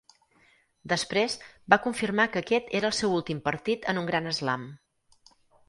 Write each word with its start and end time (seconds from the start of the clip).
Després, 0.93 1.35
va 1.73 1.79
confirmar 1.83 2.25
que 2.37 2.43
aquest 2.43 2.73
era 2.81 2.91
el 2.93 2.97
seu 3.03 3.15
últim 3.21 3.45
partit 3.51 3.89
en 3.95 4.03
un 4.05 4.11
gran 4.11 4.33
slam. 4.41 4.69